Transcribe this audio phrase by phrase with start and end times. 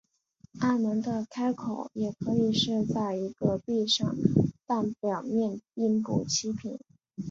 [0.59, 4.15] 暗门的开口也可以是在一个壁上
[4.65, 6.79] 但表面并不齐平。